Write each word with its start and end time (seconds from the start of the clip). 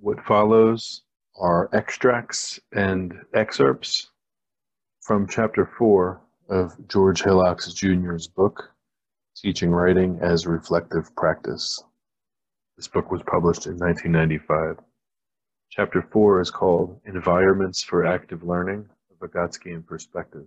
What 0.00 0.24
follows 0.24 1.02
are 1.40 1.68
extracts 1.72 2.60
and 2.72 3.20
excerpts 3.34 4.12
from 5.00 5.26
Chapter 5.26 5.66
4 5.66 6.20
of 6.48 6.88
George 6.88 7.24
Hillocks 7.24 7.72
Jr.'s 7.72 8.28
book, 8.28 8.72
Teaching 9.36 9.72
Writing 9.72 10.20
as 10.22 10.46
Reflective 10.46 11.12
Practice. 11.16 11.82
This 12.76 12.86
book 12.86 13.10
was 13.10 13.24
published 13.24 13.66
in 13.66 13.76
1995. 13.76 14.78
Chapter 15.68 16.00
4 16.00 16.42
is 16.42 16.50
called 16.52 17.00
Environments 17.04 17.82
for 17.82 18.06
Active 18.06 18.44
Learning, 18.44 18.88
a 19.10 19.26
Vygotskian 19.26 19.84
Perspective. 19.84 20.46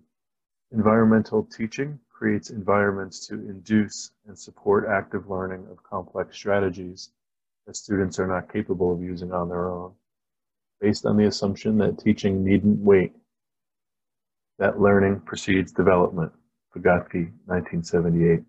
Environmental 0.72 1.44
teaching 1.44 2.00
creates 2.10 2.52
environments 2.52 3.28
to 3.28 3.34
induce 3.34 4.12
and 4.28 4.40
support 4.40 4.88
active 4.88 5.30
learning 5.30 5.68
of 5.70 5.84
complex 5.84 6.38
strategies 6.38 7.12
students 7.76 8.20
are 8.20 8.28
not 8.28 8.52
capable 8.52 8.94
of 8.94 9.02
using 9.02 9.32
on 9.32 9.50
their 9.50 9.70
own, 9.70 9.94
based 10.80 11.06
on 11.06 11.18
the 11.18 11.26
assumption 11.26 11.78
that 11.78 12.00
teaching 12.00 12.44
needn't 12.44 12.80
wait, 12.80 13.14
that 14.60 14.80
learning 14.80 15.20
precedes 15.22 15.72
development. 15.72 16.32
Vygotsky, 16.76 17.32
1978. 17.46 18.44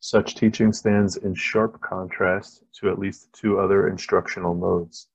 Such 0.00 0.34
teaching 0.34 0.72
stands 0.72 1.16
in 1.16 1.34
sharp 1.34 1.80
contrast 1.80 2.64
to 2.80 2.90
at 2.90 2.98
least 2.98 3.32
two 3.32 3.58
other 3.58 3.88
instructional 3.88 4.54
modes 4.54 5.08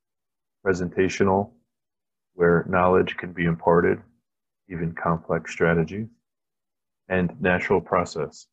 presentational, 0.66 1.52
where 2.34 2.66
knowledge 2.68 3.16
can 3.18 3.32
be 3.32 3.46
imparted, 3.46 4.02
even 4.68 4.94
complex 4.94 5.52
strategies, 5.52 6.08
and 7.08 7.40
natural 7.40 7.80
process, 7.80 8.48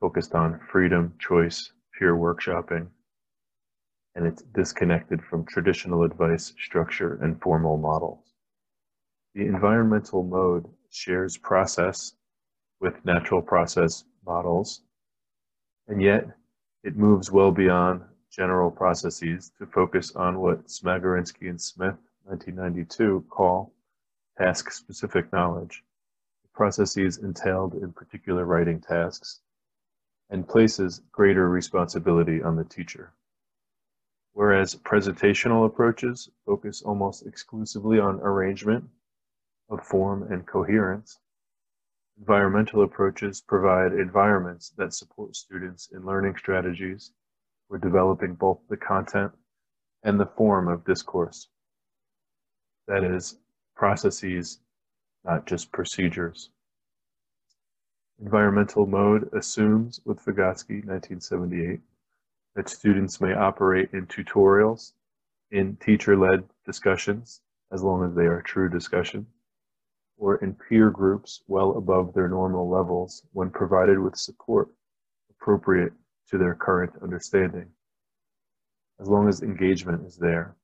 focused 0.00 0.34
on 0.34 0.60
freedom, 0.70 1.12
choice, 1.18 1.72
peer 1.98 2.14
workshopping, 2.14 2.86
and 4.14 4.26
it's 4.26 4.42
disconnected 4.42 5.22
from 5.22 5.44
traditional 5.44 6.02
advice, 6.02 6.52
structure, 6.62 7.14
and 7.22 7.40
formal 7.40 7.76
models. 7.76 8.24
The 9.34 9.46
environmental 9.46 10.22
mode 10.22 10.66
shares 10.90 11.36
process 11.36 12.14
with 12.80 13.04
natural 13.04 13.42
process 13.42 14.04
models, 14.26 14.82
and 15.86 16.02
yet 16.02 16.26
it 16.82 16.96
moves 16.96 17.30
well 17.30 17.52
beyond 17.52 18.02
general 18.30 18.70
processes 18.70 19.52
to 19.58 19.66
focus 19.66 20.14
on 20.16 20.40
what 20.40 20.66
Smagorinsky 20.66 21.48
and 21.48 21.60
Smith, 21.60 21.96
1992, 22.24 23.24
call 23.30 23.72
task-specific 24.36 25.32
knowledge, 25.32 25.82
the 26.42 26.48
processes 26.54 27.18
entailed 27.18 27.74
in 27.74 27.92
particular 27.92 28.44
writing 28.44 28.80
tasks, 28.80 29.40
and 30.30 30.48
places 30.48 31.00
greater 31.10 31.48
responsibility 31.48 32.42
on 32.42 32.56
the 32.56 32.64
teacher 32.64 33.12
whereas 34.38 34.76
presentational 34.76 35.66
approaches 35.66 36.30
focus 36.46 36.80
almost 36.82 37.26
exclusively 37.26 37.98
on 37.98 38.20
arrangement 38.20 38.84
of 39.68 39.84
form 39.84 40.22
and 40.32 40.46
coherence. 40.46 41.18
Environmental 42.20 42.84
approaches 42.84 43.40
provide 43.40 43.92
environments 43.92 44.70
that 44.76 44.94
support 44.94 45.34
students 45.34 45.88
in 45.92 46.06
learning 46.06 46.36
strategies 46.36 47.10
for 47.66 47.78
developing 47.78 48.32
both 48.32 48.60
the 48.68 48.76
content 48.76 49.32
and 50.04 50.20
the 50.20 50.26
form 50.36 50.68
of 50.68 50.84
discourse. 50.84 51.48
That 52.86 53.02
is, 53.02 53.38
processes, 53.74 54.60
not 55.24 55.48
just 55.48 55.72
procedures. 55.72 56.50
Environmental 58.20 58.86
mode 58.86 59.30
assumes, 59.32 60.00
with 60.04 60.24
Vygotsky, 60.24 60.86
1978, 60.86 61.80
that 62.54 62.68
students 62.68 63.20
may 63.20 63.34
operate 63.34 63.90
in 63.92 64.06
tutorials, 64.06 64.92
in 65.50 65.76
teacher-led 65.76 66.44
discussions, 66.66 67.40
as 67.72 67.82
long 67.82 68.04
as 68.04 68.14
they 68.14 68.26
are 68.26 68.42
true 68.42 68.68
discussions, 68.68 69.26
or 70.16 70.36
in 70.36 70.54
peer 70.54 70.90
groups 70.90 71.42
well 71.46 71.76
above 71.76 72.12
their 72.12 72.28
normal 72.28 72.68
levels 72.68 73.22
when 73.32 73.50
provided 73.50 73.98
with 73.98 74.16
support 74.16 74.68
appropriate 75.30 75.92
to 76.28 76.38
their 76.38 76.54
current 76.54 76.92
understanding, 77.02 77.66
as 79.00 79.08
long 79.08 79.28
as 79.28 79.42
engagement 79.42 80.04
is 80.06 80.16
there. 80.16 80.54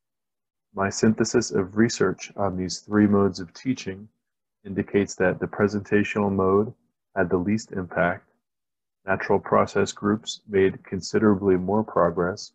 My 0.73 0.89
synthesis 0.89 1.51
of 1.51 1.77
research 1.77 2.33
on 2.35 2.57
these 2.57 2.79
three 2.79 3.07
modes 3.07 3.39
of 3.39 3.53
teaching 3.53 4.09
indicates 4.65 5.15
that 5.15 5.39
the 5.39 5.47
presentational 5.47 6.31
mode 6.31 6.73
had 7.15 7.29
the 7.29 7.37
least 7.37 7.71
impact 7.71 8.29
Natural 9.05 9.39
process 9.39 9.91
groups 9.91 10.41
made 10.47 10.83
considerably 10.83 11.57
more 11.57 11.83
progress, 11.83 12.53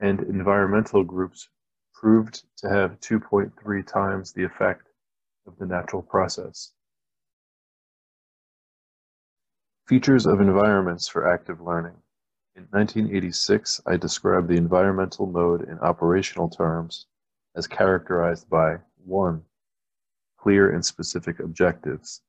and 0.00 0.20
environmental 0.20 1.04
groups 1.04 1.48
proved 1.94 2.42
to 2.56 2.68
have 2.68 2.98
2.3 3.00 3.86
times 3.86 4.32
the 4.32 4.42
effect 4.42 4.88
of 5.46 5.56
the 5.58 5.66
natural 5.66 6.02
process. 6.02 6.72
Features 9.86 10.26
of 10.26 10.40
environments 10.40 11.08
for 11.08 11.32
active 11.32 11.60
learning. 11.60 11.94
In 12.56 12.64
1986, 12.70 13.80
I 13.86 13.96
described 13.96 14.48
the 14.48 14.56
environmental 14.56 15.26
mode 15.26 15.68
in 15.68 15.78
operational 15.78 16.48
terms 16.48 17.06
as 17.54 17.66
characterized 17.66 18.50
by 18.50 18.78
1. 19.04 19.42
Clear 20.38 20.70
and 20.70 20.84
specific 20.84 21.38
objectives. 21.38 22.22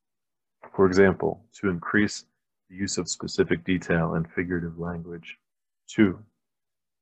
For 0.75 0.85
example, 0.85 1.43
to 1.59 1.69
increase 1.69 2.25
the 2.69 2.75
use 2.75 2.97
of 2.97 3.09
specific 3.09 3.63
detail 3.63 4.13
and 4.13 4.31
figurative 4.31 4.77
language. 4.77 5.37
Two, 5.87 6.19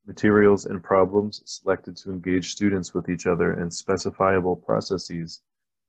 materials 0.05 0.65
and 0.65 0.81
problems 0.81 1.41
selected 1.45 1.97
to 1.97 2.11
engage 2.11 2.51
students 2.51 2.93
with 2.93 3.09
each 3.09 3.27
other 3.27 3.51
and 3.51 3.69
specifiable 3.69 4.63
processes 4.65 5.41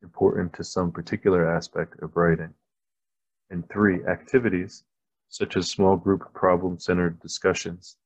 important 0.03 0.53
to 0.55 0.65
some 0.65 0.91
particular 0.91 1.49
aspect 1.49 2.00
of 2.03 2.17
writing. 2.17 2.53
And 3.50 3.69
three, 3.69 4.05
activities 4.06 4.84
such 5.28 5.56
as 5.56 5.71
small 5.71 5.97
group 5.97 6.33
problem-centered 6.34 7.21
discussions 7.21 7.97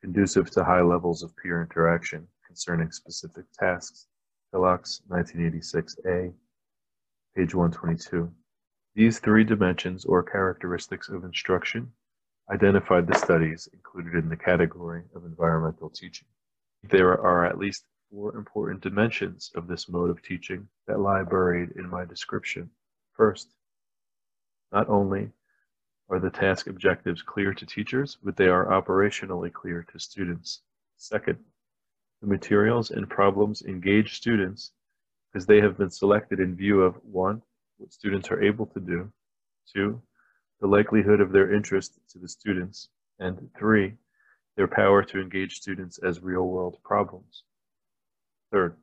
conducive 0.00 0.50
to 0.50 0.64
high 0.64 0.82
levels 0.82 1.22
of 1.22 1.36
peer 1.36 1.62
interaction 1.62 2.26
concerning 2.46 2.90
specific 2.90 3.44
tasks. 3.58 4.06
Hillocks, 4.52 5.02
1986a, 5.08 6.32
page 7.36 7.54
122. 7.54 8.32
These 8.94 9.20
three 9.20 9.44
dimensions 9.44 10.04
or 10.04 10.22
characteristics 10.22 11.08
of 11.08 11.24
instruction 11.24 11.92
identified 12.50 13.06
the 13.06 13.18
studies 13.18 13.66
included 13.72 14.14
in 14.14 14.28
the 14.28 14.36
category 14.36 15.04
of 15.14 15.24
environmental 15.24 15.88
teaching. 15.88 16.28
There 16.82 17.18
are 17.18 17.46
at 17.46 17.56
least 17.56 17.86
four 18.10 18.36
important 18.36 18.82
dimensions 18.82 19.50
of 19.54 19.66
this 19.66 19.88
mode 19.88 20.10
of 20.10 20.22
teaching 20.22 20.68
that 20.86 21.00
lie 21.00 21.22
buried 21.22 21.70
in 21.76 21.88
my 21.88 22.04
description. 22.04 22.68
First, 23.14 23.54
not 24.72 24.90
only 24.90 25.30
are 26.10 26.20
the 26.20 26.28
task 26.28 26.66
objectives 26.66 27.22
clear 27.22 27.54
to 27.54 27.64
teachers, 27.64 28.18
but 28.22 28.36
they 28.36 28.48
are 28.48 28.66
operationally 28.66 29.50
clear 29.50 29.86
to 29.90 29.98
students. 29.98 30.60
Second, 30.98 31.38
the 32.20 32.26
materials 32.26 32.90
and 32.90 33.08
problems 33.08 33.62
engage 33.62 34.16
students 34.16 34.72
because 35.32 35.46
they 35.46 35.62
have 35.62 35.78
been 35.78 35.90
selected 35.90 36.40
in 36.40 36.54
view 36.54 36.82
of 36.82 36.96
one, 37.02 37.40
what 37.82 37.92
students 37.92 38.30
are 38.30 38.40
able 38.40 38.66
to 38.66 38.78
do, 38.78 39.12
two, 39.74 40.00
the 40.60 40.66
likelihood 40.68 41.20
of 41.20 41.32
their 41.32 41.52
interest 41.52 41.98
to 42.08 42.18
the 42.20 42.28
students, 42.28 42.88
and 43.18 43.50
three, 43.58 43.94
their 44.56 44.68
power 44.68 45.02
to 45.02 45.20
engage 45.20 45.56
students 45.56 45.98
as 45.98 46.22
real-world 46.22 46.76
problems. 46.84 47.42
Third, 48.52 48.76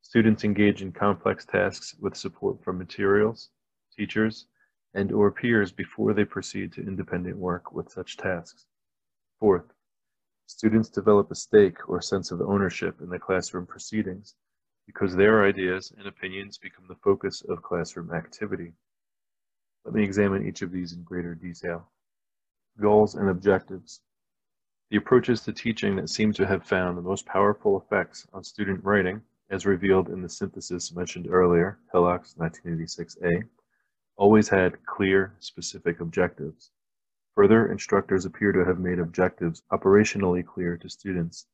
students 0.00 0.44
engage 0.44 0.80
in 0.80 0.92
complex 0.92 1.44
tasks 1.44 1.94
with 2.00 2.16
support 2.16 2.64
from 2.64 2.78
materials, 2.78 3.50
teachers, 3.94 4.46
and 4.94 5.12
or 5.12 5.30
peers 5.30 5.70
before 5.70 6.14
they 6.14 6.24
proceed 6.24 6.72
to 6.72 6.80
independent 6.80 7.36
work 7.36 7.72
with 7.72 7.90
such 7.90 8.16
tasks. 8.16 8.64
Fourth, 9.38 9.74
students 10.46 10.88
develop 10.88 11.30
a 11.30 11.34
stake 11.34 11.86
or 11.86 12.00
sense 12.00 12.30
of 12.30 12.40
ownership 12.40 13.02
in 13.02 13.10
the 13.10 13.18
classroom 13.18 13.66
proceedings 13.66 14.36
because 14.86 15.14
their 15.14 15.44
ideas 15.44 15.92
and 15.98 16.06
opinions 16.06 16.58
become 16.58 16.86
the 16.88 16.94
focus 16.96 17.42
of 17.48 17.62
classroom 17.62 18.12
activity. 18.12 18.72
Let 19.84 19.94
me 19.94 20.04
examine 20.04 20.46
each 20.46 20.62
of 20.62 20.72
these 20.72 20.92
in 20.92 21.02
greater 21.02 21.34
detail. 21.34 21.88
Goals 22.80 23.14
and 23.14 23.28
objectives. 23.28 24.00
The 24.90 24.96
approaches 24.96 25.40
to 25.42 25.52
teaching 25.52 25.96
that 25.96 26.10
seem 26.10 26.32
to 26.34 26.46
have 26.46 26.64
found 26.64 26.96
the 26.96 27.02
most 27.02 27.26
powerful 27.26 27.80
effects 27.80 28.26
on 28.32 28.44
student 28.44 28.84
writing, 28.84 29.22
as 29.50 29.66
revealed 29.66 30.08
in 30.08 30.22
the 30.22 30.28
synthesis 30.28 30.94
mentioned 30.94 31.28
earlier, 31.28 31.78
Hillocks 31.92 32.34
1986a, 32.34 33.48
always 34.16 34.48
had 34.48 34.84
clear, 34.86 35.34
specific 35.40 36.00
objectives. 36.00 36.70
Further, 37.34 37.70
instructors 37.70 38.24
appear 38.24 38.52
to 38.52 38.64
have 38.64 38.78
made 38.78 38.98
objectives 38.98 39.62
operationally 39.72 40.44
clear 40.44 40.76
to 40.78 40.88
students 40.88 41.46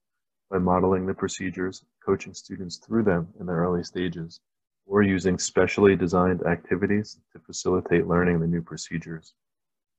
by 0.50 0.58
modeling 0.58 1.06
the 1.06 1.14
procedures, 1.14 1.84
coaching 2.04 2.34
students 2.34 2.76
through 2.76 3.04
them 3.04 3.28
in 3.38 3.46
the 3.46 3.52
early 3.52 3.82
stages, 3.84 4.40
or 4.86 5.02
using 5.02 5.38
specially 5.38 5.96
designed 5.96 6.42
activities 6.46 7.20
to 7.32 7.38
facilitate 7.38 8.06
learning 8.06 8.40
the 8.40 8.46
new 8.46 8.62
procedures. 8.62 9.34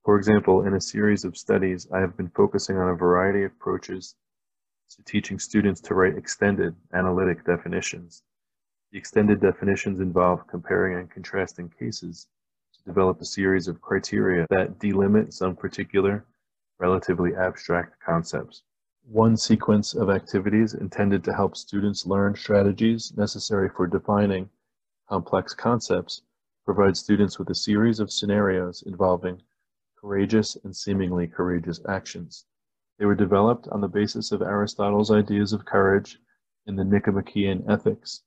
For 0.04 0.16
example, 0.18 0.66
in 0.66 0.74
a 0.74 0.80
series 0.80 1.24
of 1.24 1.36
studies, 1.36 1.88
I 1.92 2.00
have 2.00 2.16
been 2.16 2.28
focusing 2.28 2.76
on 2.76 2.90
a 2.90 2.94
variety 2.94 3.44
of 3.44 3.52
approaches 3.52 4.16
to 4.90 5.02
teaching 5.04 5.38
students 5.38 5.80
to 5.80 5.94
write 5.94 6.18
extended 6.18 6.76
analytic 6.92 7.44
definitions. 7.44 8.22
The 8.92 8.98
extended 8.98 9.40
definitions 9.40 10.00
involve 10.00 10.46
comparing 10.46 10.98
and 10.98 11.10
contrasting 11.10 11.70
cases 11.70 12.28
to 12.74 12.84
develop 12.84 13.20
a 13.20 13.24
series 13.24 13.66
of 13.66 13.80
criteria 13.80 14.46
that 14.50 14.78
delimit 14.78 15.32
some 15.32 15.56
particular, 15.56 16.26
relatively 16.78 17.34
abstract 17.34 17.98
concepts. 18.04 18.62
One 19.10 19.36
sequence 19.36 19.94
of 19.94 20.08
activities 20.08 20.72
intended 20.72 21.24
to 21.24 21.34
help 21.34 21.58
students 21.58 22.06
learn 22.06 22.34
strategies 22.36 23.14
necessary 23.14 23.68
for 23.68 23.86
defining 23.86 24.48
complex 25.10 25.52
concepts 25.52 26.22
provides 26.64 27.00
students 27.00 27.38
with 27.38 27.50
a 27.50 27.54
series 27.54 28.00
of 28.00 28.10
scenarios 28.10 28.82
involving 28.82 29.42
courageous 29.94 30.56
and 30.64 30.74
seemingly 30.74 31.26
courageous 31.28 31.84
actions. 31.86 32.46
They 32.98 33.04
were 33.04 33.14
developed 33.14 33.68
on 33.68 33.82
the 33.82 33.88
basis 33.88 34.32
of 34.32 34.40
Aristotle's 34.40 35.10
ideas 35.10 35.52
of 35.52 35.66
courage 35.66 36.18
in 36.66 36.76
the 36.76 36.84
Nicomachean 36.84 37.62
Ethics. 37.68 38.22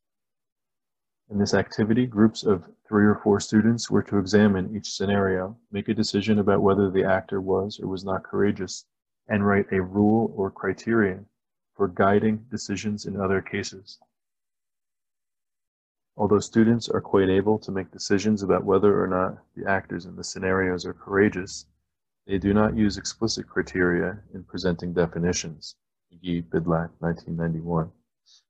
In 1.27 1.39
this 1.39 1.55
activity, 1.55 2.05
groups 2.05 2.43
of 2.43 2.63
three 2.87 3.07
or 3.07 3.15
four 3.15 3.39
students 3.39 3.89
were 3.89 4.03
to 4.03 4.19
examine 4.19 4.75
each 4.75 4.93
scenario, 4.93 5.57
make 5.71 5.89
a 5.89 5.95
decision 5.95 6.37
about 6.37 6.61
whether 6.61 6.91
the 6.91 7.03
actor 7.03 7.41
was 7.41 7.79
or 7.79 7.87
was 7.87 8.05
not 8.05 8.23
courageous, 8.23 8.85
and 9.27 9.45
write 9.45 9.71
a 9.71 9.81
rule 9.81 10.33
or 10.35 10.49
criterion 10.49 11.25
for 11.75 11.87
guiding 11.87 12.37
decisions 12.49 13.05
in 13.05 13.19
other 13.19 13.41
cases. 13.41 13.99
Although 16.15 16.39
students 16.39 16.89
are 16.89 17.01
quite 17.01 17.29
able 17.29 17.59
to 17.59 17.71
make 17.71 17.91
decisions 17.91 18.41
about 18.41 18.63
whether 18.63 19.01
or 19.01 19.07
not 19.07 19.37
the 19.55 19.69
actors 19.69 20.05
in 20.05 20.15
the 20.15 20.23
scenarios 20.23 20.85
are 20.85 20.93
courageous, 20.93 21.67
they 22.25 22.39
do 22.39 22.53
not 22.53 22.75
use 22.75 22.97
explicit 22.97 23.47
criteria 23.47 24.19
in 24.33 24.43
presenting 24.43 24.93
definitions, 24.93 25.75
McGee, 26.11 26.43
Bidlack, 26.43 26.89
1991, 26.99 27.91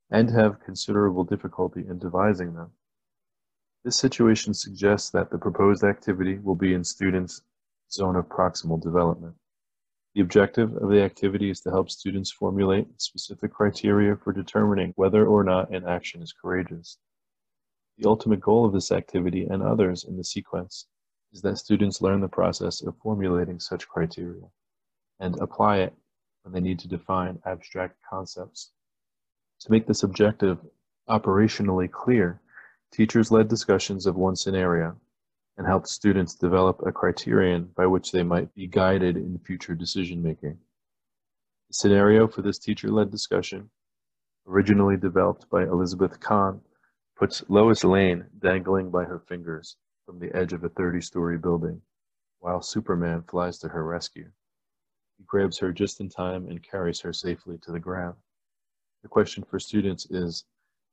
and 0.09 0.29
have 0.29 0.63
considerable 0.63 1.25
difficulty 1.25 1.81
in 1.81 1.99
devising 1.99 2.53
them. 2.53 2.71
This 3.83 3.97
situation 3.97 4.53
suggests 4.53 5.09
that 5.09 5.29
the 5.29 5.37
proposed 5.37 5.83
activity 5.83 6.39
will 6.39 6.55
be 6.55 6.73
in 6.73 6.83
students' 6.83 7.41
zone 7.91 8.15
of 8.15 8.29
proximal 8.29 8.81
development. 8.81 9.35
The 10.17 10.23
objective 10.23 10.75
of 10.77 10.89
the 10.89 11.03
activity 11.03 11.51
is 11.51 11.61
to 11.61 11.69
help 11.69 11.91
students 11.91 12.31
formulate 12.31 12.87
specific 12.99 13.53
criteria 13.53 14.15
for 14.15 14.33
determining 14.33 14.93
whether 14.95 15.27
or 15.27 15.43
not 15.43 15.69
an 15.69 15.85
action 15.85 16.23
is 16.23 16.33
courageous. 16.33 16.97
The 17.99 18.09
ultimate 18.09 18.39
goal 18.39 18.65
of 18.65 18.73
this 18.73 18.91
activity 18.91 19.45
and 19.45 19.61
others 19.61 20.05
in 20.05 20.17
the 20.17 20.23
sequence 20.23 20.87
is 21.33 21.43
that 21.43 21.59
students 21.59 22.01
learn 22.01 22.21
the 22.21 22.27
process 22.27 22.81
of 22.81 22.97
formulating 22.97 23.59
such 23.59 23.87
criteria 23.87 24.41
and 25.19 25.39
apply 25.39 25.81
it 25.81 25.93
when 26.41 26.51
they 26.51 26.61
need 26.61 26.79
to 26.79 26.87
define 26.87 27.39
abstract 27.45 27.97
concepts. 28.09 28.71
To 29.59 29.71
make 29.71 29.85
this 29.85 30.01
objective 30.01 30.57
operationally 31.07 31.91
clear, 31.91 32.41
teachers 32.91 33.29
led 33.29 33.49
discussions 33.49 34.07
of 34.07 34.15
one 34.15 34.35
scenario 34.35 34.99
and 35.57 35.65
helped 35.65 35.87
students 35.87 36.35
develop 36.35 36.81
a 36.85 36.91
criterion 36.91 37.69
by 37.75 37.85
which 37.85 38.11
they 38.11 38.23
might 38.23 38.53
be 38.53 38.67
guided 38.67 39.17
in 39.17 39.39
future 39.39 39.73
decision 39.73 40.21
making. 40.21 40.57
The 41.67 41.73
scenario 41.73 42.27
for 42.27 42.43
this 42.43 42.59
teacher 42.59 42.89
led 42.89 43.09
discussion, 43.09 43.69
originally 44.47 44.97
developed 44.97 45.49
by 45.49 45.63
Elizabeth 45.63 46.19
Kahn, 46.19 46.61
puts 47.17 47.43
Lois 47.49 47.83
Lane 47.83 48.25
dangling 48.39 48.91
by 48.91 49.03
her 49.03 49.19
fingers 49.19 49.77
from 50.05 50.19
the 50.19 50.33
edge 50.35 50.53
of 50.53 50.63
a 50.63 50.69
30 50.69 51.01
story 51.01 51.37
building, 51.37 51.81
while 52.39 52.61
Superman 52.61 53.23
flies 53.23 53.57
to 53.59 53.67
her 53.67 53.83
rescue. 53.83 54.29
He 55.17 55.23
grabs 55.23 55.57
her 55.57 55.73
just 55.73 55.99
in 55.99 56.09
time 56.09 56.47
and 56.47 56.61
carries 56.61 57.01
her 57.01 57.11
safely 57.11 57.57
to 57.63 57.71
the 57.71 57.79
ground. 57.79 58.15
The 59.01 59.09
question 59.09 59.43
for 59.43 59.59
students 59.59 60.05
is 60.11 60.45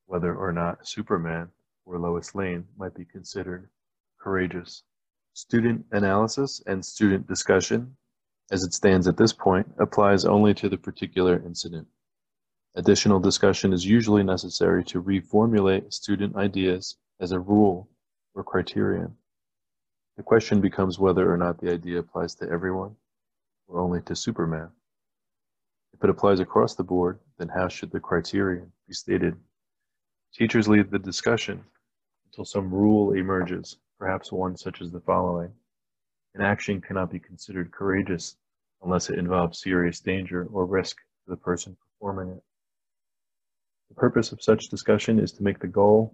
whether 0.07 0.35
or 0.35 0.51
not 0.51 0.87
Superman 0.87 1.49
or 1.85 1.99
Lois 1.99 2.33
Lane 2.33 2.67
might 2.77 2.95
be 2.95 3.05
considered 3.05 3.69
courageous. 4.25 4.81
Student 5.33 5.85
analysis 5.91 6.63
and 6.65 6.83
student 6.83 7.27
discussion, 7.27 7.95
as 8.51 8.63
it 8.63 8.73
stands 8.73 9.07
at 9.07 9.17
this 9.17 9.31
point, 9.31 9.67
applies 9.77 10.25
only 10.25 10.55
to 10.55 10.67
the 10.67 10.77
particular 10.77 11.43
incident. 11.45 11.87
Additional 12.73 13.19
discussion 13.19 13.71
is 13.71 13.85
usually 13.85 14.23
necessary 14.23 14.83
to 14.85 15.03
reformulate 15.03 15.93
student 15.93 16.35
ideas 16.35 16.97
as 17.19 17.33
a 17.33 17.39
rule 17.39 17.87
or 18.33 18.43
criterion. 18.43 19.15
The 20.17 20.23
question 20.23 20.59
becomes 20.59 20.97
whether 20.97 21.31
or 21.31 21.37
not 21.37 21.61
the 21.61 21.71
idea 21.71 21.99
applies 21.99 22.33
to 22.35 22.49
everyone 22.49 22.95
or 23.67 23.79
only 23.79 24.01
to 24.01 24.15
Superman. 24.15 24.69
If 25.93 26.03
it 26.03 26.09
applies 26.09 26.39
across 26.39 26.73
the 26.73 26.83
board, 26.83 27.19
then 27.37 27.49
how 27.49 27.67
should 27.67 27.91
the 27.91 27.99
criterion 27.99 28.71
be 28.87 28.95
stated? 28.95 29.35
Teachers 30.33 30.67
lead 30.67 30.89
the 30.89 30.99
discussion 30.99 31.63
until 32.25 32.43
some 32.43 32.73
rule 32.73 33.13
emerges, 33.13 33.77
perhaps 33.97 34.31
one 34.31 34.57
such 34.57 34.81
as 34.81 34.91
the 34.91 34.99
following. 34.99 35.51
An 36.33 36.41
action 36.41 36.81
cannot 36.81 37.11
be 37.11 37.19
considered 37.19 37.71
courageous 37.71 38.35
unless 38.83 39.09
it 39.09 39.17
involves 39.17 39.61
serious 39.61 39.99
danger 39.99 40.47
or 40.51 40.65
risk 40.65 40.97
to 40.97 41.31
the 41.31 41.37
person 41.37 41.77
performing 41.81 42.29
it. 42.35 42.43
The 43.89 43.95
purpose 43.95 44.31
of 44.31 44.43
such 44.43 44.69
discussion 44.69 45.19
is 45.19 45.31
to 45.33 45.43
make 45.43 45.59
the 45.59 45.67
goal 45.67 46.13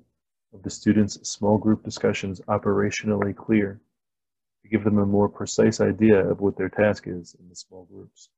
of 0.53 0.61
the 0.61 0.69
students' 0.69 1.27
small 1.27 1.57
group 1.57 1.83
discussions 1.83 2.39
operationally 2.41 3.35
clear, 3.35 3.81
to 4.61 4.69
give 4.69 4.83
them 4.83 4.99
a 4.99 5.05
more 5.05 5.29
precise 5.29 5.81
idea 5.81 6.19
of 6.29 6.39
what 6.39 6.57
their 6.57 6.69
task 6.69 7.07
is 7.07 7.35
in 7.39 7.49
the 7.49 7.55
small 7.55 7.85
groups. 7.85 8.29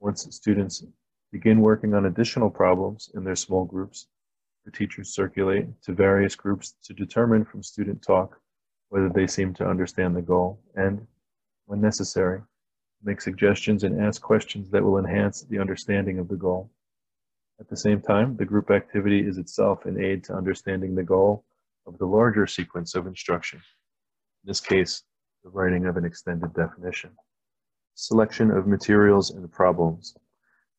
Once 0.00 0.26
students 0.34 0.84
begin 1.30 1.60
working 1.60 1.94
on 1.94 2.04
additional 2.04 2.50
problems 2.50 3.10
in 3.14 3.24
their 3.24 3.36
small 3.36 3.64
groups, 3.64 4.08
the 4.64 4.70
teachers 4.70 5.14
circulate 5.14 5.66
to 5.82 5.92
various 5.92 6.36
groups 6.36 6.74
to 6.82 6.92
determine 6.92 7.44
from 7.44 7.62
student 7.62 8.02
talk 8.02 8.41
whether 8.92 9.08
they 9.08 9.26
seem 9.26 9.54
to 9.54 9.66
understand 9.66 10.14
the 10.14 10.20
goal 10.20 10.60
and, 10.74 11.06
when 11.64 11.80
necessary, 11.80 12.42
make 13.02 13.22
suggestions 13.22 13.84
and 13.84 13.98
ask 13.98 14.20
questions 14.20 14.68
that 14.68 14.84
will 14.84 14.98
enhance 14.98 15.44
the 15.44 15.58
understanding 15.58 16.18
of 16.18 16.28
the 16.28 16.36
goal. 16.36 16.70
At 17.58 17.70
the 17.70 17.76
same 17.76 18.02
time, 18.02 18.36
the 18.36 18.44
group 18.44 18.70
activity 18.70 19.26
is 19.26 19.38
itself 19.38 19.86
an 19.86 19.98
aid 19.98 20.22
to 20.24 20.34
understanding 20.34 20.94
the 20.94 21.02
goal 21.02 21.42
of 21.86 21.96
the 21.96 22.04
larger 22.04 22.46
sequence 22.46 22.94
of 22.94 23.06
instruction, 23.06 23.60
in 23.60 24.48
this 24.48 24.60
case, 24.60 25.04
the 25.42 25.48
writing 25.48 25.86
of 25.86 25.96
an 25.96 26.04
extended 26.04 26.52
definition. 26.52 27.12
Selection 27.94 28.50
of 28.50 28.66
materials 28.66 29.30
and 29.30 29.50
problems. 29.50 30.14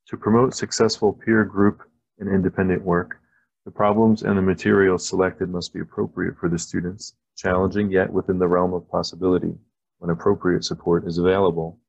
To 0.10 0.18
promote 0.18 0.54
successful 0.54 1.14
peer 1.14 1.44
group 1.46 1.82
and 2.20 2.30
independent 2.30 2.84
work, 2.84 3.18
the 3.66 3.72
problems 3.72 4.24
and 4.24 4.38
the 4.38 4.42
materials 4.42 5.08
selected 5.08 5.50
must 5.50 5.74
be 5.74 5.80
appropriate 5.80 6.38
for 6.38 6.50
the 6.50 6.60
students, 6.60 7.16
challenging 7.38 7.90
yet 7.90 8.12
within 8.12 8.38
the 8.38 8.48
realm 8.48 8.74
of 8.74 8.90
possibility 8.90 9.54
when 10.00 10.10
appropriate 10.10 10.66
support 10.66 11.08
is 11.08 11.18
available 11.18 11.80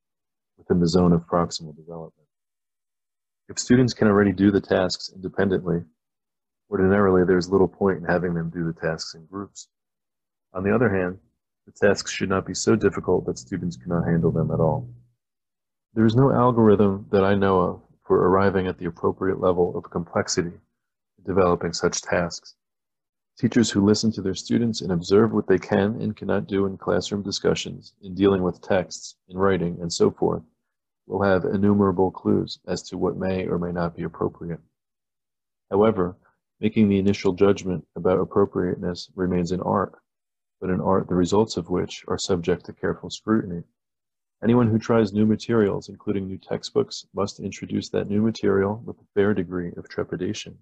within 0.56 0.78
the 0.78 0.86
zone 0.86 1.12
of 1.12 1.26
proximal 1.26 1.74
development. 1.74 2.28
If 3.48 3.58
students 3.58 3.92
can 3.92 4.06
already 4.06 4.32
do 4.32 4.52
the 4.52 4.60
tasks 4.60 5.10
independently, 5.14 5.82
ordinarily 6.70 7.24
there's 7.24 7.50
little 7.50 7.68
point 7.68 7.98
in 7.98 8.04
having 8.04 8.34
them 8.34 8.50
do 8.50 8.64
the 8.64 8.80
tasks 8.80 9.14
in 9.14 9.26
groups. 9.26 9.68
On 10.52 10.62
the 10.62 10.72
other 10.74 10.88
hand, 10.88 11.18
the 11.66 11.72
tasks 11.72 12.12
should 12.12 12.28
not 12.28 12.46
be 12.46 12.54
so 12.54 12.76
difficult 12.76 13.26
that 13.26 13.38
students 13.38 13.76
cannot 13.76 14.06
handle 14.06 14.30
them 14.30 14.52
at 14.52 14.60
all. 14.60 14.88
There 15.94 16.06
is 16.06 16.14
no 16.14 16.32
algorithm 16.32 17.06
that 17.10 17.24
I 17.24 17.34
know 17.34 17.60
of 17.60 17.82
for 18.06 18.28
arriving 18.28 18.68
at 18.68 18.78
the 18.78 18.86
appropriate 18.86 19.40
level 19.40 19.76
of 19.76 19.90
complexity 19.90 20.52
developing 21.24 21.72
such 21.72 22.02
tasks. 22.02 22.54
Teachers 23.36 23.70
who 23.70 23.84
listen 23.84 24.12
to 24.12 24.22
their 24.22 24.34
students 24.34 24.80
and 24.80 24.92
observe 24.92 25.32
what 25.32 25.48
they 25.48 25.58
can 25.58 26.00
and 26.00 26.16
cannot 26.16 26.46
do 26.46 26.66
in 26.66 26.76
classroom 26.76 27.22
discussions, 27.22 27.94
in 28.02 28.14
dealing 28.14 28.42
with 28.42 28.62
texts, 28.62 29.16
in 29.28 29.36
writing, 29.36 29.78
and 29.80 29.92
so 29.92 30.10
forth, 30.10 30.42
will 31.06 31.22
have 31.22 31.44
innumerable 31.44 32.10
clues 32.10 32.60
as 32.66 32.82
to 32.82 32.96
what 32.96 33.16
may 33.16 33.46
or 33.46 33.58
may 33.58 33.72
not 33.72 33.96
be 33.96 34.04
appropriate. 34.04 34.60
However, 35.70 36.16
making 36.60 36.88
the 36.88 36.98
initial 36.98 37.32
judgment 37.32 37.86
about 37.96 38.20
appropriateness 38.20 39.10
remains 39.16 39.50
an 39.50 39.60
art, 39.62 39.98
but 40.60 40.70
an 40.70 40.80
art 40.80 41.08
the 41.08 41.14
results 41.14 41.56
of 41.56 41.68
which 41.68 42.04
are 42.06 42.18
subject 42.18 42.64
to 42.66 42.72
careful 42.72 43.10
scrutiny. 43.10 43.64
Anyone 44.42 44.68
who 44.68 44.78
tries 44.78 45.12
new 45.12 45.26
materials, 45.26 45.88
including 45.88 46.26
new 46.26 46.38
textbooks, 46.38 47.06
must 47.14 47.40
introduce 47.40 47.88
that 47.88 48.08
new 48.08 48.22
material 48.22 48.80
with 48.84 48.98
a 49.00 49.06
fair 49.14 49.34
degree 49.34 49.72
of 49.76 49.88
trepidation, 49.88 50.56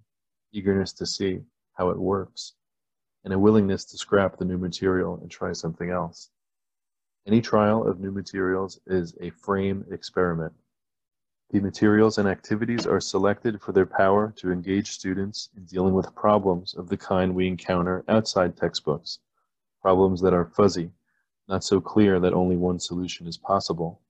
eagerness 0.53 0.93
to 0.93 1.05
see 1.05 1.41
how 1.73 1.89
it 1.89 1.97
works, 1.97 2.53
and 3.23 3.33
a 3.33 3.39
willingness 3.39 3.83
to 3.85 3.97
scrap 3.97 4.37
the 4.37 4.45
new 4.45 4.57
material 4.57 5.17
and 5.21 5.29
try 5.29 5.51
something 5.51 5.89
else. 5.89 6.29
Any 7.25 7.41
trial 7.41 7.87
of 7.87 7.99
new 7.99 8.11
materials 8.11 8.79
is 8.85 9.15
a 9.19 9.31
frame 9.31 9.85
experiment. 9.91 10.53
The 11.51 11.59
materials 11.59 12.17
and 12.17 12.27
activities 12.27 12.85
are 12.85 12.99
selected 12.99 13.61
for 13.61 13.71
their 13.71 13.85
power 13.85 14.33
to 14.37 14.51
engage 14.51 14.91
students 14.91 15.49
in 15.55 15.65
dealing 15.65 15.93
with 15.93 16.15
problems 16.15 16.73
of 16.73 16.89
the 16.89 16.97
kind 16.97 17.33
we 17.33 17.47
encounter 17.47 18.03
outside 18.07 18.57
textbooks, 18.57 19.19
problems 19.81 20.21
that 20.21 20.33
are 20.33 20.45
fuzzy, 20.45 20.91
not 21.47 21.63
so 21.63 21.79
clear 21.79 22.19
that 22.19 22.33
only 22.33 22.57
one 22.57 22.79
solution 22.79 23.27
is 23.27 23.37
possible. 23.37 24.01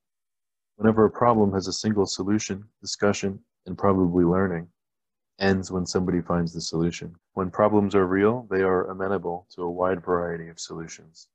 Whenever 0.77 1.05
a 1.05 1.11
problem 1.11 1.51
has 1.53 1.67
a 1.67 1.73
single 1.73 2.05
solution, 2.05 2.65
discussion 2.81 3.39
and 3.65 3.77
probably 3.77 4.23
learning, 4.23 4.67
ends 5.43 5.69
when 5.69 5.85
somebody 5.85 6.21
finds 6.21 6.53
the 6.53 6.61
solution. 6.61 7.15
When 7.33 7.51
problems 7.51 7.93
are 7.95 8.07
real, 8.07 8.47
they 8.49 8.61
are 8.61 8.85
amenable 8.85 9.45
to 9.53 9.63
a 9.63 9.69
wide 9.69 10.01
variety 10.01 10.47
of 10.47 10.59
solutions. 10.59 11.27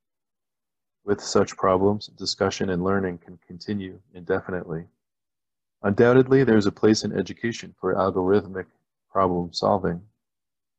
With 1.05 1.21
such 1.21 1.55
problems, 1.55 2.07
discussion 2.07 2.71
and 2.71 2.83
learning 2.83 3.19
can 3.19 3.37
continue 3.47 3.99
indefinitely. 4.13 4.85
Undoubtedly, 5.83 6.43
there 6.43 6.57
is 6.57 6.65
a 6.65 6.71
place 6.71 7.03
in 7.03 7.17
education 7.17 7.75
for 7.79 7.93
algorithmic 7.93 8.65
problem 9.11 9.53
solving, 9.53 10.01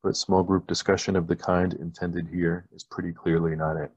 but 0.03 0.17
small 0.17 0.43
group 0.43 0.67
discussion 0.67 1.15
of 1.15 1.27
the 1.27 1.37
kind 1.37 1.73
intended 1.75 2.27
here 2.29 2.67
is 2.75 2.85
pretty 2.85 3.13
clearly 3.13 3.55
not 3.55 3.77
it. 3.77 3.93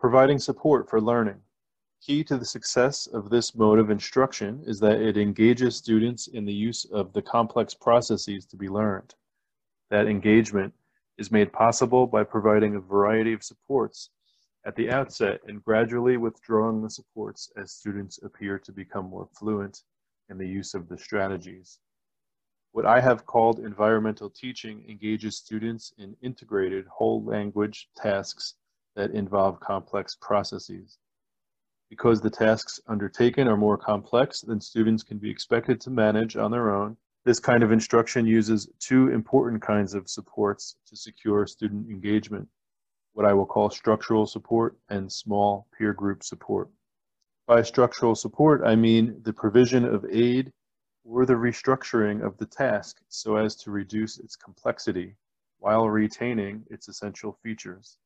Providing 0.00 0.38
support 0.38 0.88
for 0.88 1.00
learning. 1.00 1.40
Key 2.00 2.22
to 2.24 2.38
the 2.38 2.44
success 2.44 3.06
of 3.08 3.28
this 3.28 3.54
mode 3.54 3.78
of 3.78 3.90
instruction 3.90 4.62
is 4.66 4.78
that 4.80 5.00
it 5.00 5.16
engages 5.16 5.76
students 5.76 6.28
in 6.28 6.44
the 6.44 6.52
use 6.52 6.84
of 6.86 7.12
the 7.12 7.22
complex 7.22 7.74
processes 7.74 8.46
to 8.46 8.56
be 8.56 8.68
learned. 8.68 9.14
That 9.90 10.06
engagement 10.06 10.72
is 11.18 11.32
made 11.32 11.52
possible 11.52 12.06
by 12.06 12.24
providing 12.24 12.76
a 12.76 12.80
variety 12.80 13.32
of 13.32 13.42
supports 13.42 14.10
at 14.64 14.76
the 14.76 14.90
outset 14.90 15.40
and 15.46 15.64
gradually 15.64 16.16
withdrawing 16.16 16.82
the 16.82 16.90
supports 16.90 17.50
as 17.56 17.72
students 17.72 18.18
appear 18.22 18.58
to 18.60 18.72
become 18.72 19.06
more 19.06 19.28
fluent 19.32 19.82
in 20.30 20.38
the 20.38 20.46
use 20.46 20.74
of 20.74 20.88
the 20.88 20.98
strategies. 20.98 21.78
What 22.72 22.86
I 22.86 23.00
have 23.00 23.26
called 23.26 23.58
environmental 23.60 24.30
teaching 24.30 24.84
engages 24.88 25.36
students 25.36 25.92
in 25.98 26.16
integrated 26.22 26.86
whole 26.86 27.24
language 27.24 27.88
tasks 27.96 28.54
that 28.94 29.10
involve 29.10 29.58
complex 29.58 30.16
processes. 30.20 30.98
Because 31.90 32.20
the 32.20 32.30
tasks 32.30 32.80
undertaken 32.86 33.48
are 33.48 33.56
more 33.56 33.78
complex 33.78 34.42
than 34.42 34.60
students 34.60 35.02
can 35.02 35.18
be 35.18 35.30
expected 35.30 35.80
to 35.80 35.90
manage 35.90 36.36
on 36.36 36.50
their 36.50 36.74
own, 36.74 36.96
this 37.24 37.40
kind 37.40 37.62
of 37.62 37.72
instruction 37.72 38.26
uses 38.26 38.68
two 38.78 39.08
important 39.08 39.62
kinds 39.62 39.94
of 39.94 40.08
supports 40.08 40.76
to 40.86 40.96
secure 40.96 41.46
student 41.46 41.90
engagement, 41.90 42.48
what 43.12 43.26
I 43.26 43.32
will 43.32 43.46
call 43.46 43.70
structural 43.70 44.26
support 44.26 44.78
and 44.88 45.12
small 45.12 45.66
peer 45.76 45.92
group 45.92 46.22
support. 46.22 46.68
By 47.46 47.62
structural 47.62 48.14
support, 48.14 48.62
I 48.64 48.76
mean 48.76 49.22
the 49.22 49.32
provision 49.32 49.84
of 49.84 50.04
aid 50.10 50.52
or 51.04 51.24
the 51.24 51.34
restructuring 51.34 52.22
of 52.22 52.36
the 52.36 52.46
task 52.46 53.00
so 53.08 53.36
as 53.36 53.56
to 53.56 53.70
reduce 53.70 54.18
its 54.18 54.36
complexity 54.36 55.16
while 55.58 55.88
retaining 55.88 56.64
its 56.70 56.88
essential 56.88 57.38
features. 57.42 57.96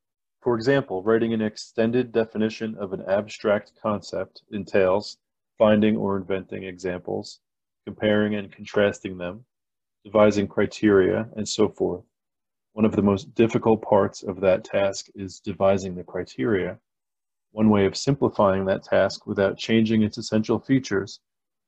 For 0.43 0.57
example, 0.57 1.05
writing 1.05 1.33
an 1.33 1.41
extended 1.41 2.11
definition 2.11 2.75
of 2.75 2.93
an 2.93 3.03
abstract 3.03 3.75
concept 3.81 4.43
entails 4.51 5.19
finding 5.57 5.97
or 5.97 6.17
inventing 6.17 6.65
examples, 6.65 7.39
comparing 7.87 8.35
and 8.35 8.51
contrasting 8.51 9.19
them, 9.19 9.45
devising 10.05 10.49
criteria, 10.49 11.31
and 11.37 11.49
so 11.49 11.69
forth. 11.69 12.05
One 12.73 12.85
of 12.85 12.97
the 12.97 13.03
most 13.03 13.37
difficult 13.37 13.83
parts 13.83 14.25
of 14.25 14.41
that 14.41 14.65
task 14.65 15.07
is 15.15 15.39
devising 15.39 15.95
the 15.95 16.03
criteria. 16.03 16.81
One 17.53 17.71
way 17.71 17.87
of 17.87 17.97
simplifying 17.97 18.65
that 18.65 18.83
task 18.83 19.29
without 19.29 19.59
changing 19.59 20.03
its 20.03 20.19
essential 20.19 20.59
features 20.59 21.21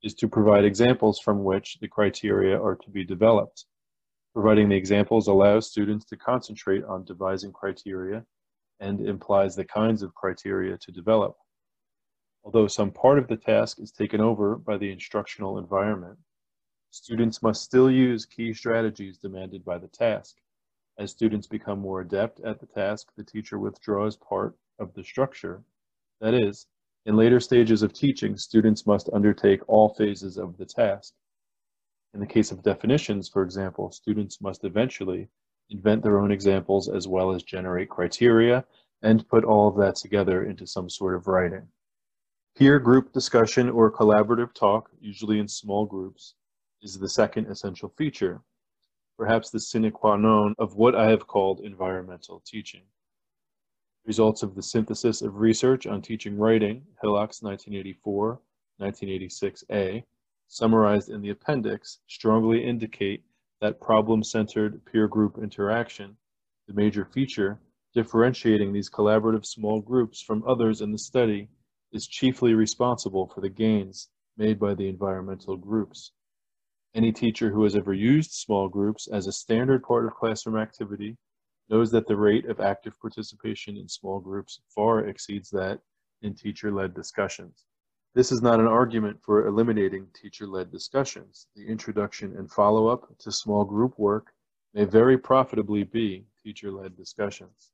is 0.03 0.13
to 0.15 0.27
provide 0.27 0.65
examples 0.65 1.19
from 1.19 1.45
which 1.45 1.77
the 1.79 1.87
criteria 1.87 2.61
are 2.61 2.75
to 2.75 2.89
be 2.89 3.05
developed. 3.05 3.67
Providing 4.33 4.67
the 4.67 4.75
examples 4.75 5.29
allows 5.29 5.71
students 5.71 6.03
to 6.07 6.17
concentrate 6.17 6.83
on 6.83 7.05
devising 7.05 7.53
criteria 7.53 8.25
and 8.79 9.01
implies 9.01 9.55
the 9.55 9.65
kinds 9.65 10.01
of 10.01 10.13
criteria 10.15 10.77
to 10.77 10.91
develop. 10.91 11.35
Although 12.43 12.67
some 12.67 12.91
part 12.91 13.17
of 13.17 13.27
the 13.27 13.37
task 13.37 13.79
is 13.79 13.91
taken 13.91 14.21
over 14.21 14.55
by 14.55 14.77
the 14.77 14.91
instructional 14.91 15.57
environment, 15.57 16.19
students 16.91 17.41
must 17.41 17.63
still 17.63 17.89
use 17.89 18.25
key 18.25 18.53
strategies 18.53 19.17
demanded 19.17 19.65
by 19.65 19.77
the 19.77 19.87
task. 19.87 20.35
As 20.97 21.11
students 21.11 21.47
become 21.47 21.79
more 21.79 22.01
adept 22.01 22.39
at 22.41 22.59
the 22.59 22.67
task, 22.67 23.11
the 23.17 23.23
teacher 23.23 23.59
withdraws 23.59 24.15
part 24.15 24.55
of 24.79 24.93
the 24.93 25.03
structure. 25.03 25.63
That 26.21 26.33
is, 26.33 26.67
in 27.05 27.15
later 27.15 27.39
stages 27.39 27.81
of 27.81 27.93
teaching, 27.93 28.37
students 28.37 28.85
must 28.85 29.09
undertake 29.11 29.67
all 29.67 29.89
phases 29.89 30.37
of 30.37 30.57
the 30.57 30.65
task. 30.65 31.13
In 32.13 32.19
the 32.19 32.25
case 32.25 32.51
of 32.51 32.63
definitions, 32.63 33.27
for 33.27 33.43
example, 33.43 33.91
students 33.91 34.39
must 34.39 34.63
eventually 34.63 35.27
invent 35.69 36.03
their 36.03 36.19
own 36.19 36.31
examples 36.31 36.89
as 36.89 37.07
well 37.07 37.31
as 37.31 37.43
generate 37.43 37.89
criteria 37.89 38.63
and 39.01 39.27
put 39.27 39.43
all 39.43 39.67
of 39.67 39.77
that 39.77 39.95
together 39.95 40.45
into 40.45 40.65
some 40.65 40.89
sort 40.89 41.15
of 41.15 41.27
writing. 41.27 41.67
Peer 42.55 42.79
group 42.79 43.11
discussion 43.11 43.69
or 43.69 43.91
collaborative 43.91 44.53
talk, 44.53 44.89
usually 44.99 45.39
in 45.39 45.47
small 45.47 45.85
groups, 45.85 46.35
is 46.81 46.97
the 46.97 47.09
second 47.09 47.47
essential 47.47 47.89
feature, 47.97 48.41
perhaps 49.17 49.49
the 49.49 49.59
sine 49.59 49.91
qua 49.91 50.15
non 50.15 50.55
of 50.57 50.75
what 50.75 50.95
I 50.95 51.09
have 51.09 51.27
called 51.27 51.61
environmental 51.61 52.41
teaching. 52.45 52.83
Results 54.05 54.43
of 54.43 54.55
the 54.55 54.63
synthesis 54.63 55.21
of 55.21 55.37
research 55.37 55.87
on 55.87 56.01
teaching 56.01 56.37
writing, 56.37 56.83
Hillocks 57.01 57.41
1984, 57.41 58.39
1986a, 58.79 60.03
summarized 60.47 61.09
in 61.09 61.21
the 61.21 61.31
appendix, 61.31 61.99
strongly 62.07 62.63
indicate 62.63 63.23
that 63.61 63.81
problem-centered 63.81 64.83
peer 64.85 65.07
group 65.07 65.37
interaction, 65.37 66.17
the 66.67 66.73
major 66.73 67.05
feature 67.05 67.59
differentiating 67.93 68.73
these 68.73 68.89
collaborative 68.89 69.45
small 69.45 69.79
groups 69.79 70.21
from 70.21 70.43
others 70.45 70.81
in 70.81 70.91
the 70.91 70.97
study, 70.97 71.47
is 71.93 72.07
chiefly 72.07 72.53
responsible 72.53 73.27
for 73.27 73.39
the 73.39 73.49
gains 73.49 74.09
made 74.37 74.59
by 74.59 74.73
the 74.73 74.89
environmental 74.89 75.55
groups. 75.55 76.11
Any 76.93 77.13
teacher 77.13 77.51
who 77.51 77.63
has 77.63 77.75
ever 77.75 77.93
used 77.93 78.31
small 78.31 78.67
groups 78.67 79.07
as 79.07 79.27
a 79.27 79.31
standard 79.31 79.83
part 79.83 80.05
of 80.05 80.13
classroom 80.13 80.57
activity 80.57 81.17
knows 81.69 81.89
that 81.91 82.05
the 82.07 82.17
rate 82.17 82.45
of 82.45 82.59
active 82.59 82.99
participation 82.99 83.77
in 83.77 83.87
small 83.87 84.19
groups 84.19 84.59
far 84.73 85.07
exceeds 85.07 85.49
that 85.51 85.79
in 86.21 86.35
teacher-led 86.35 86.93
discussions. 86.93 87.65
This 88.15 88.31
is 88.31 88.41
not 88.41 88.61
an 88.61 88.67
argument 88.67 89.21
for 89.21 89.45
eliminating 89.45 90.07
teacher-led 90.13 90.71
discussions. 90.71 91.47
The 91.53 91.67
introduction 91.67 92.37
and 92.37 92.49
follow-up 92.49 93.17
to 93.17 93.29
small 93.29 93.65
group 93.65 93.99
work 93.99 94.33
may 94.73 94.85
very 94.85 95.17
profitably 95.17 95.83
be 95.83 96.25
teacher-led 96.41 96.95
discussions. 96.95 97.73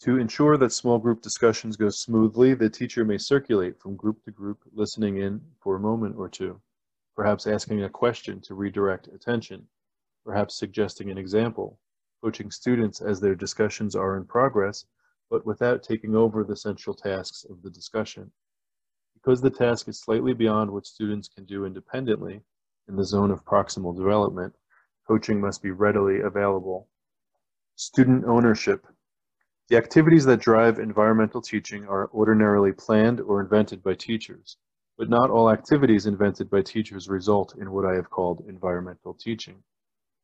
To 0.00 0.18
ensure 0.18 0.58
that 0.58 0.74
small 0.74 0.98
group 0.98 1.22
discussions 1.22 1.78
go 1.78 1.88
smoothly, 1.88 2.52
the 2.52 2.68
teacher 2.68 3.06
may 3.06 3.16
circulate 3.16 3.80
from 3.80 3.96
group 3.96 4.22
to 4.24 4.30
group, 4.30 4.58
listening 4.74 5.16
in 5.16 5.40
for 5.60 5.76
a 5.76 5.80
moment 5.80 6.16
or 6.18 6.28
two, 6.28 6.60
perhaps 7.16 7.46
asking 7.46 7.84
a 7.84 7.88
question 7.88 8.38
to 8.42 8.54
redirect 8.54 9.08
attention, 9.08 9.66
perhaps 10.26 10.58
suggesting 10.58 11.10
an 11.10 11.16
example, 11.16 11.80
coaching 12.22 12.50
students 12.50 13.00
as 13.00 13.18
their 13.18 13.34
discussions 13.34 13.96
are 13.96 14.18
in 14.18 14.26
progress, 14.26 14.84
but 15.30 15.46
without 15.46 15.82
taking 15.82 16.14
over 16.14 16.44
the 16.44 16.54
central 16.54 16.94
tasks 16.94 17.46
of 17.48 17.62
the 17.62 17.70
discussion. 17.70 18.30
Because 19.20 19.40
the 19.40 19.50
task 19.50 19.88
is 19.88 19.98
slightly 19.98 20.32
beyond 20.32 20.70
what 20.70 20.86
students 20.86 21.28
can 21.28 21.44
do 21.44 21.64
independently 21.64 22.40
in 22.86 22.94
the 22.94 23.04
zone 23.04 23.32
of 23.32 23.44
proximal 23.44 23.96
development, 23.96 24.54
coaching 25.08 25.40
must 25.40 25.60
be 25.60 25.72
readily 25.72 26.20
available. 26.20 26.88
Student 27.74 28.24
ownership. 28.26 28.86
The 29.68 29.76
activities 29.76 30.24
that 30.26 30.40
drive 30.40 30.78
environmental 30.78 31.42
teaching 31.42 31.84
are 31.88 32.08
ordinarily 32.14 32.72
planned 32.72 33.20
or 33.20 33.40
invented 33.40 33.82
by 33.82 33.94
teachers, 33.94 34.56
but 34.96 35.10
not 35.10 35.30
all 35.30 35.50
activities 35.50 36.06
invented 36.06 36.48
by 36.48 36.62
teachers 36.62 37.08
result 37.08 37.56
in 37.58 37.72
what 37.72 37.84
I 37.84 37.94
have 37.94 38.10
called 38.10 38.44
environmental 38.48 39.14
teaching. 39.14 39.62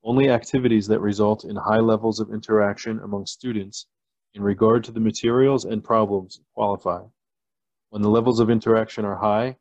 Only 0.04 0.30
activities 0.30 0.86
that 0.86 1.00
result 1.00 1.44
in 1.44 1.56
high 1.56 1.80
levels 1.80 2.20
of 2.20 2.30
interaction 2.32 3.00
among 3.00 3.26
students 3.26 3.86
in 4.34 4.42
regard 4.42 4.84
to 4.84 4.92
the 4.92 5.00
materials 5.00 5.64
and 5.64 5.82
problems 5.82 6.40
qualify. 6.54 7.02
When 7.94 8.02
the 8.02 8.10
levels 8.10 8.40
of 8.40 8.50
interaction 8.50 9.04
are 9.04 9.14
high 9.14 9.56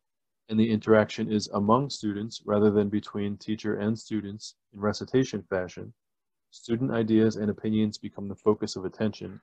and 0.49 0.59
the 0.59 0.71
interaction 0.71 1.31
is 1.31 1.47
among 1.49 1.91
students 1.91 2.41
rather 2.43 2.71
than 2.71 2.89
between 2.89 3.37
teacher 3.37 3.75
and 3.75 3.95
students 3.95 4.55
in 4.73 4.79
recitation 4.79 5.43
fashion, 5.43 5.93
student 6.49 6.89
ideas 6.89 7.35
and 7.35 7.51
opinions 7.51 7.99
become 7.99 8.27
the 8.27 8.35
focus 8.35 8.75
of 8.75 8.85
attention 8.85 9.39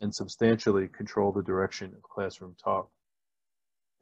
and 0.00 0.12
substantially 0.12 0.88
control 0.88 1.30
the 1.30 1.44
direction 1.44 1.94
of 1.94 2.02
classroom 2.02 2.56
talk. 2.60 2.90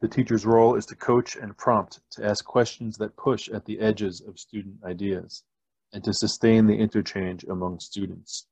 The 0.00 0.09
teacher's 0.09 0.47
role 0.47 0.75
is 0.75 0.87
to 0.87 0.97
coach 0.97 1.37
and 1.37 1.54
prompt, 1.59 2.00
to 2.12 2.25
ask 2.25 2.42
questions 2.42 2.97
that 2.97 3.18
push 3.18 3.50
at 3.50 3.66
the 3.66 3.78
edges 3.78 4.23
of 4.23 4.38
student 4.38 4.82
ideas, 4.85 5.44
and 5.92 6.02
to 6.04 6.14
sustain 6.14 6.66
the 6.66 6.78
interchange 6.78 7.44
among 7.44 7.80
students. 7.80 8.47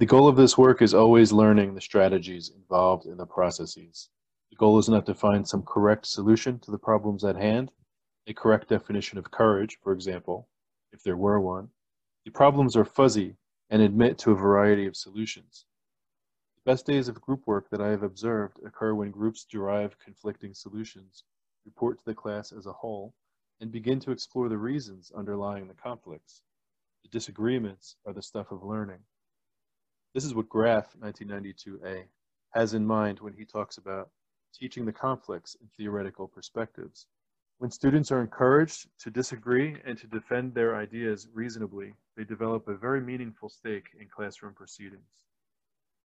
The 0.00 0.06
goal 0.06 0.26
of 0.26 0.34
this 0.34 0.58
work 0.58 0.82
is 0.82 0.92
always 0.92 1.30
learning 1.30 1.76
the 1.76 1.80
strategies 1.80 2.50
involved 2.50 3.06
in 3.06 3.16
the 3.16 3.26
processes. 3.26 4.08
The 4.54 4.58
goal 4.58 4.78
is 4.78 4.88
not 4.88 5.04
to 5.06 5.16
find 5.16 5.48
some 5.48 5.64
correct 5.64 6.06
solution 6.06 6.60
to 6.60 6.70
the 6.70 6.78
problems 6.78 7.24
at 7.24 7.34
hand, 7.34 7.72
a 8.28 8.32
correct 8.32 8.68
definition 8.68 9.18
of 9.18 9.32
courage, 9.32 9.80
for 9.82 9.92
example, 9.92 10.48
if 10.92 11.02
there 11.02 11.16
were 11.16 11.40
one. 11.40 11.70
The 12.24 12.30
problems 12.30 12.76
are 12.76 12.84
fuzzy 12.84 13.36
and 13.68 13.82
admit 13.82 14.16
to 14.18 14.30
a 14.30 14.36
variety 14.36 14.86
of 14.86 14.94
solutions. 14.94 15.66
The 16.54 16.70
best 16.70 16.86
days 16.86 17.08
of 17.08 17.20
group 17.20 17.48
work 17.48 17.68
that 17.70 17.80
I 17.80 17.88
have 17.88 18.04
observed 18.04 18.60
occur 18.64 18.94
when 18.94 19.10
groups 19.10 19.44
derive 19.44 19.98
conflicting 19.98 20.54
solutions, 20.54 21.24
report 21.64 21.98
to 21.98 22.04
the 22.04 22.14
class 22.14 22.52
as 22.52 22.66
a 22.66 22.72
whole, 22.72 23.12
and 23.60 23.72
begin 23.72 23.98
to 23.98 24.12
explore 24.12 24.48
the 24.48 24.56
reasons 24.56 25.10
underlying 25.16 25.66
the 25.66 25.74
conflicts. 25.74 26.42
The 27.02 27.08
disagreements 27.08 27.96
are 28.06 28.12
the 28.12 28.22
stuff 28.22 28.52
of 28.52 28.62
learning. 28.62 29.00
This 30.14 30.24
is 30.24 30.32
what 30.32 30.48
Graff, 30.48 30.94
1992a, 31.00 32.04
has 32.50 32.72
in 32.72 32.86
mind 32.86 33.18
when 33.18 33.32
he 33.32 33.44
talks 33.44 33.78
about 33.78 34.10
teaching 34.58 34.84
the 34.84 34.92
conflicts 34.92 35.56
and 35.60 35.68
theoretical 35.76 36.28
perspectives. 36.28 37.06
When 37.58 37.70
students 37.70 38.10
are 38.10 38.20
encouraged 38.20 38.88
to 39.00 39.10
disagree 39.10 39.76
and 39.84 39.96
to 39.98 40.06
defend 40.06 40.54
their 40.54 40.76
ideas 40.76 41.28
reasonably, 41.32 41.94
they 42.16 42.24
develop 42.24 42.68
a 42.68 42.76
very 42.76 43.00
meaningful 43.00 43.48
stake 43.48 43.86
in 43.98 44.08
classroom 44.08 44.54
proceedings. 44.54 45.08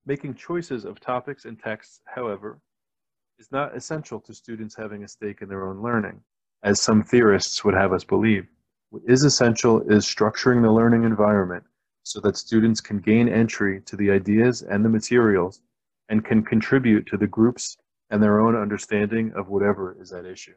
Making 0.06 0.34
choices 0.34 0.84
of 0.84 1.00
topics 1.00 1.44
and 1.44 1.58
texts, 1.58 2.00
however, 2.06 2.60
is 3.38 3.50
not 3.52 3.76
essential 3.76 4.20
to 4.20 4.34
students 4.34 4.74
having 4.74 5.04
a 5.04 5.08
stake 5.08 5.42
in 5.42 5.48
their 5.48 5.66
own 5.68 5.82
learning, 5.82 6.20
as 6.62 6.80
some 6.80 7.02
theorists 7.02 7.64
would 7.64 7.74
have 7.74 7.92
us 7.92 8.04
believe. 8.04 8.46
What 8.90 9.02
is 9.06 9.24
essential 9.24 9.80
is 9.90 10.06
structuring 10.06 10.62
the 10.62 10.72
learning 10.72 11.04
environment 11.04 11.64
so 12.02 12.20
that 12.20 12.36
students 12.36 12.80
can 12.80 13.00
gain 13.00 13.28
entry 13.28 13.82
to 13.82 13.96
the 13.96 14.10
ideas 14.10 14.62
and 14.62 14.84
the 14.84 14.88
materials 14.88 15.60
and 16.08 16.24
can 16.24 16.42
contribute 16.42 17.06
to 17.06 17.16
the 17.16 17.26
groups 17.26 17.76
and 18.10 18.22
their 18.22 18.40
own 18.40 18.56
understanding 18.56 19.32
of 19.34 19.48
whatever 19.48 19.96
is 20.00 20.12
at 20.12 20.24
issue. 20.24 20.54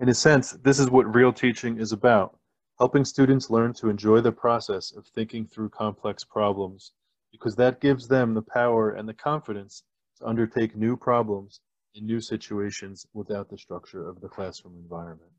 In 0.00 0.08
a 0.08 0.14
sense, 0.14 0.52
this 0.62 0.78
is 0.78 0.90
what 0.90 1.14
real 1.14 1.32
teaching 1.32 1.78
is 1.78 1.92
about, 1.92 2.38
helping 2.78 3.04
students 3.04 3.50
learn 3.50 3.72
to 3.74 3.88
enjoy 3.88 4.20
the 4.20 4.32
process 4.32 4.92
of 4.92 5.06
thinking 5.06 5.46
through 5.46 5.68
complex 5.70 6.24
problems, 6.24 6.92
because 7.32 7.56
that 7.56 7.80
gives 7.80 8.08
them 8.08 8.34
the 8.34 8.42
power 8.42 8.90
and 8.90 9.08
the 9.08 9.14
confidence 9.14 9.82
to 10.18 10.26
undertake 10.26 10.76
new 10.76 10.96
problems 10.96 11.60
in 11.94 12.06
new 12.06 12.20
situations 12.20 13.06
without 13.14 13.48
the 13.48 13.58
structure 13.58 14.08
of 14.08 14.20
the 14.20 14.28
classroom 14.28 14.74
environment. 14.76 15.30